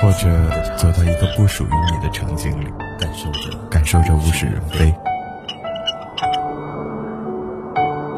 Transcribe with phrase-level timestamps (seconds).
[0.00, 0.28] 或者
[0.76, 2.66] 走到一个不属于你的场景里，
[2.98, 4.94] 感受着感受着物是人非。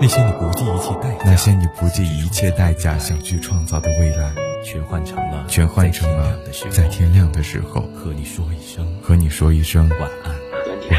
[0.00, 4.32] 那些你不计一切代价，那些你不计一切代价想去创造的未来，
[4.64, 6.38] 全换成了全换成了
[6.70, 10.34] 在天亮的时候和你说一声和你说一声晚安，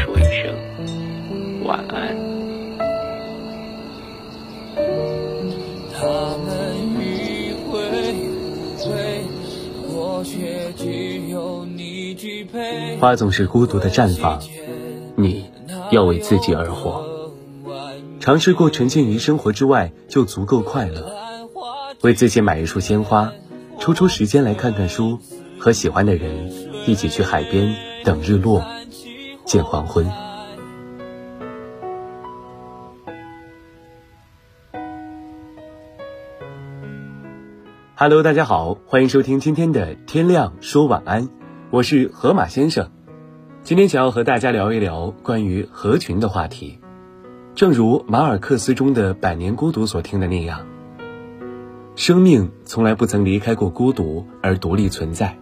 [0.06, 0.33] 和你
[13.04, 14.40] 花总是孤独的绽放，
[15.14, 15.50] 你
[15.90, 17.04] 要为自己而活。
[18.18, 21.12] 尝试过沉浸于生活之外，就足够快乐。
[22.00, 23.30] 为自己买一束鲜花，
[23.78, 25.18] 抽出时间来看看书，
[25.58, 26.50] 和喜欢的人
[26.86, 28.64] 一起去海边等日落，
[29.44, 30.10] 见黄昏。
[37.96, 41.28] Hello，大家好，欢迎收听今天的天亮说晚安，
[41.74, 42.92] 我是河马先生。
[43.64, 46.78] 今天想要和大家聊一聊关于合群的话题。
[47.56, 50.64] 正如马尔克斯中的《百年孤独》所听的那样，
[51.96, 55.36] 生命从来不曾离开过孤独而独立存在。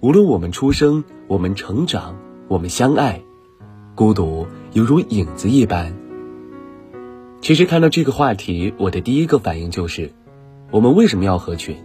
[0.00, 2.16] 无论我们出生，我们成长，
[2.48, 3.20] 我们相爱，
[3.94, 5.92] 孤独犹如影子一般。
[7.42, 10.10] 其实看到这个话题，我的第一个反应就是：
[10.70, 11.76] 我们为什么要合群？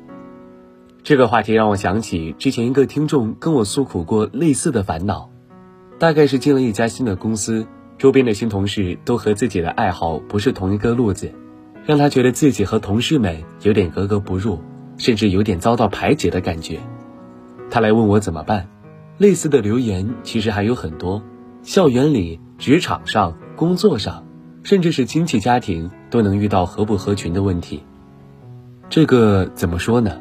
[1.06, 5.30] 这个话题让我想起之前一个听众跟我诉苦过类似的烦恼，
[6.00, 7.68] 大概是进了一家新的公司。
[8.00, 11.32] 周边的新同事都和自己的爱好不是同一个路子，
[11.86, 14.60] 让他觉得自己和同事们有点格格不入，
[14.98, 16.80] 甚至有点遭到排挤的感觉。
[17.70, 18.68] 他来问我怎么办。
[19.20, 21.22] 类似的留言其实还有很多，
[21.62, 24.26] 校园里、职场上、工作上，
[24.64, 27.84] 甚至是亲戚家庭都能遇到合不合群的问题。
[28.90, 30.20] 这个怎么说呢？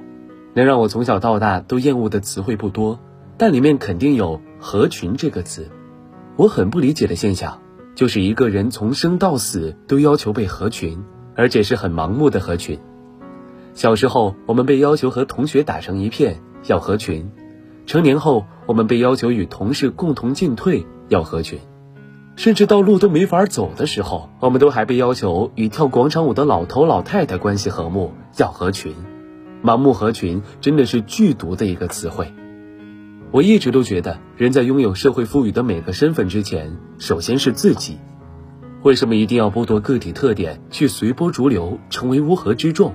[0.55, 2.99] 能让我从小到大都厌恶的词汇不多，
[3.37, 5.69] 但里面肯定有“合群”这个词。
[6.37, 7.61] 我很不理解的现象。
[7.95, 11.05] 就是一个人从生到死都要求被合群，
[11.37, 12.77] 而且是很盲目的合群。
[13.73, 17.23] 小时候，我们被要求和同学打成一片，要合群；
[17.87, 21.61] 成年后，我们被要求与同事共同进退，要合群；
[22.35, 28.93] 甚至到路都没法走的时候，我们都还被要求与跳广场舞的老头老太太关系和睦，要合群。
[29.65, 32.35] 盲目合群真的是剧毒的一个词汇。
[33.31, 37.99] 我一直都觉得，人在拥有社会赋予的每个身份之前，首先是自己。
[38.83, 42.95] 为什么一定要剥夺个体特点，去随波逐流，成为乌合之众？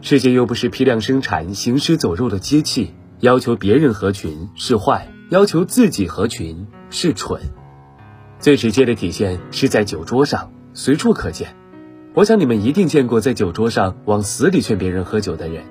[0.00, 7.40] 世界又不是批量生产、行尸走肉的机器，要求别人合群是坏，要求自己合群是蠢。
[8.38, 11.56] 最直接的体现是在酒桌上，随处可见。
[12.16, 15.64] 我想你们一定见过在酒桌上往死里劝别人喝酒的人。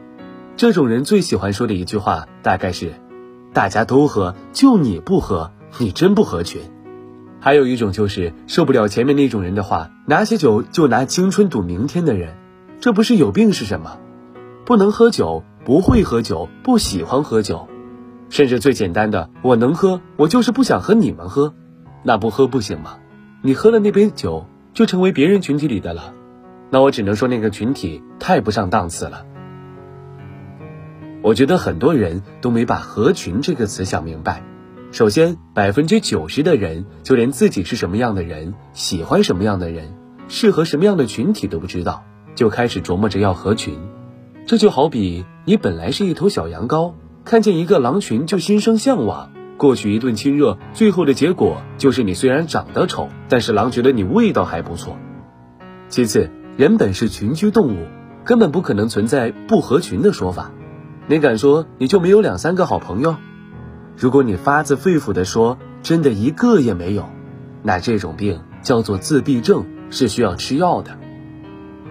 [0.55, 2.93] 这种人最喜欢说的一句话，大概是。
[3.51, 6.61] 大家都喝，就你不喝，你真不合群。
[7.39, 12.35] 还有一种就是受不了前面那种人的话，拿起酒就拿青春赌明天的人，
[12.79, 13.97] 这不是有病是什么？
[14.65, 17.67] 不能喝酒，不会喝酒，不喜欢喝酒，
[18.29, 21.55] 甚至最简单的，我能喝，我就是不想和你们喝，
[22.03, 22.99] 那不喝不行吗？
[23.41, 24.45] 你喝了那杯酒，
[24.75, 26.13] 就成为别人群体里的了，
[26.75, 29.25] 那我只能说那个群体太不上档次了。
[31.21, 34.43] 我觉得很多人都没把“合群”这个词想明白。
[34.91, 39.95] 首先，百分之九十的人就连自己是什么样的人、喜欢什么样的人、
[40.27, 42.03] 适合什么样的群体都不知道，
[42.35, 43.79] 就开始琢磨着要合群。
[44.45, 46.91] 这就好比你本来是一头小羊羔，
[47.23, 54.97] 看见一个狼群就心生向往，过去一顿亲热，最后的结果就是你虽然长得丑，但是狼觉得你味道还不错。
[55.87, 57.85] 其次，人本是群居动物，
[58.23, 60.51] 根本不可能存在不合群的说法。
[61.05, 63.17] 你敢说你就没有两三个好朋友？
[63.97, 67.09] 如果你发自肺腑地说真的一个也没有，
[67.61, 70.97] 那这种病叫做自闭症，是需要吃药的。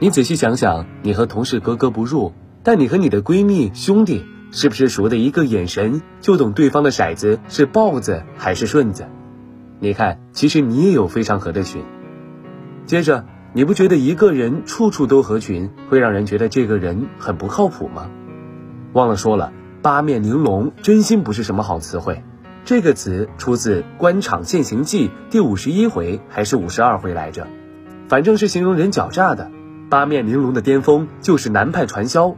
[0.00, 2.32] 你仔细想想，你和同事格格不入，
[2.62, 9.06] 但你和你的闺蜜兄弟是不是熟的一个眼神就懂对方的骰子是豹子还是顺子？
[9.78, 11.84] 你看，其实你也有非常合的群。
[12.86, 13.26] 接着，
[13.56, 18.10] 你不觉得一个人处处都合群，会让人觉得这个人很不靠谱吗？
[18.92, 22.24] 忘了说了，八面玲珑真心不是什么好词汇。
[22.64, 27.46] 这个词出自《官场现形记》第五十一回还是五十二回来着？
[28.08, 29.48] 反正是形容人狡诈的。
[29.88, 32.34] 八面玲珑的巅峰就是南派传销。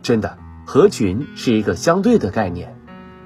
[0.00, 2.74] 真的，合群是一个相对的概念。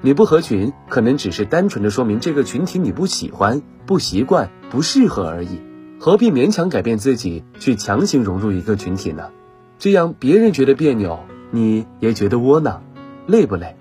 [0.01, 5.61] 你不合群，可能只是单纯的说明这个群体你不喜欢、不习惯、不适合而已。
[6.01, 9.31] 何必勉强改变自己去强行融入一个群体呢？
[9.77, 11.19] 这样别人觉得别扭，
[11.51, 12.83] 你也觉得窝囊，
[13.27, 13.75] 累不累？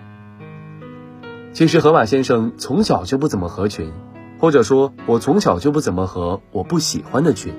[1.53, 3.93] 其实河马先生从小就不怎么合群，
[4.41, 7.55] 或者说，我从小就不怎么合我不喜欢的群。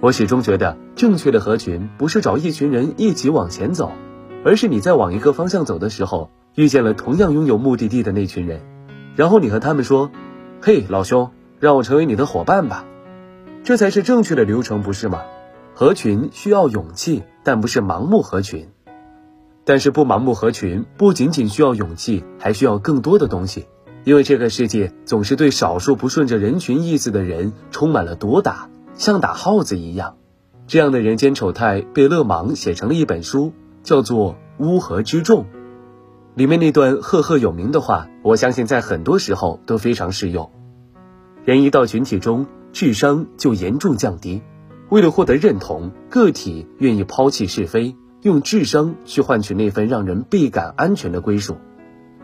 [0.00, 3.92] 我始终觉得，正确的合群不是找一群人一起往前走，
[4.46, 8.62] 而是你在往一个方向走的时候，遇见了同样拥有目的地的那群人，
[9.14, 10.10] 然后你和他们说
[10.62, 12.86] ：“嘿，老兄，让我成为你的伙伴吧。”
[13.70, 15.22] 这才是正确的流程，不是吗？
[15.76, 18.66] 合群需要勇气，但不是盲目合群。
[19.64, 23.68] 但是不盲目合群，不仅仅需要勇气，还需要更多的东西。
[24.02, 30.16] 因为这个世界总是对少数不顺着人群意思的人充满了毒打，像打耗子一样。
[30.66, 33.52] 这样的人间丑态被勒芒写成了一本书，
[33.84, 35.44] 叫做《乌合之众》。
[36.34, 40.50] 里面那段赫赫有名的话，我相信在很多时候都非常适用。
[41.44, 44.42] 人一到群体中，智商就严重降低。
[44.88, 47.96] 为了获得认同，个体愿意抛弃是非。
[48.22, 51.56] 用智商去换取那份让人倍感安全的归属。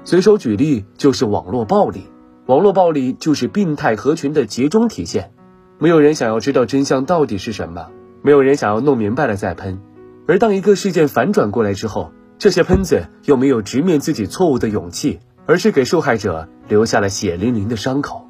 [0.04, 2.02] 随手举例就是网络暴力，
[2.44, 5.32] 网络暴力就是病态合群的集中体现。
[5.78, 7.88] 没有人想要知道真相到底是什么，
[8.20, 9.80] 没有人想要弄明白了再喷。
[10.28, 18.28] 而当一个事件反转过来之后，这些喷子又没有直面自己错误的勇气，而是给受害者留下了血淋淋的伤口，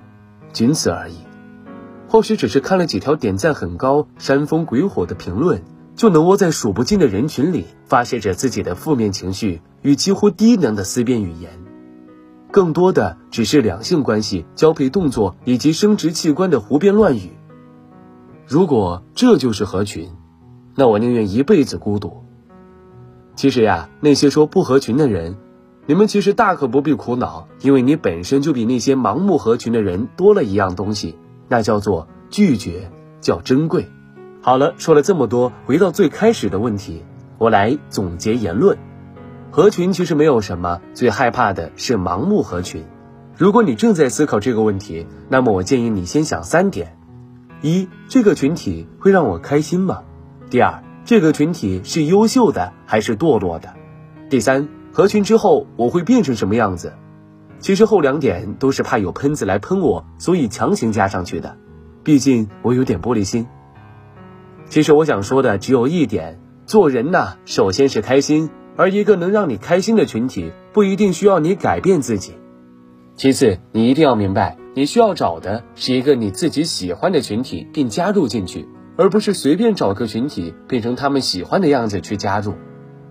[0.52, 1.25] 仅此而已。
[2.08, 5.62] 或许只是看了几条点赞很高、煽风鬼火的评论。
[5.97, 11.58] 就能窝在数不尽的人群里，发泄着自己的负面情绪与几乎低能的思辨语言，
[12.50, 17.31] 更多的只是两性关系、交配动作以及生殖器官的胡编乱语。
[18.47, 20.11] 如果这就是合群，
[20.75, 22.23] 那我宁愿一辈子孤独。
[23.35, 25.38] 其实呀，那些说不合群的人，
[25.87, 31.17] 你们其实大可不必苦恼，因为你本身就比那些盲目合群的人多了一样东西，
[31.48, 32.90] 那叫做拒绝，
[33.20, 33.88] 叫珍贵。
[34.40, 37.04] 好了，说了这么多，回到最开始的问题，
[37.38, 38.78] 我来总结言论。
[39.50, 42.84] 合群其实没有什么，最害怕的是盲目合群。
[43.37, 46.96] 如果你正在思考这个问题，那么我建议你先想三点：
[47.60, 50.02] 一，这个群体会让我开心吗？
[50.49, 53.75] 第二，这个群体是优秀的还是堕落的？
[54.31, 56.92] 第三，合群之后我会变成什么样子？
[57.58, 61.56] 其实后两点都是怕有喷子来喷我，所以强行加上去的。
[62.05, 63.47] 毕竟我有点玻璃心。
[64.69, 72.35] 其实我想说的只有一点：做人呐，首先是开心，而一个能让你开心的群体，不一定需要你改变自己。
[73.17, 82.55] 其次，你一定要明白，你需要找的是一个你自己喜欢的群体，并加入进去，而不是随便找个群体变成他们喜欢的样子去加入。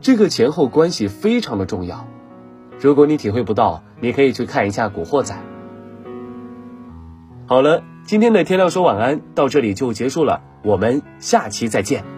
[0.01, 2.07] 这个前后关系非常的重要。
[2.79, 5.35] 如果你体会不到，你可以去看一下《古惑仔》。
[7.47, 7.83] 好了。
[8.07, 12.14] 今天的天亮说晚安到这里就结束了，我们下期再见。